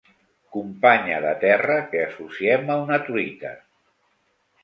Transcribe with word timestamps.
Companya 0.53 1.17
de 1.25 1.33
terra 1.43 1.75
que 1.91 2.01
associem 2.05 2.73
a 2.77 2.77
una 2.87 2.99
truita. 3.11 3.55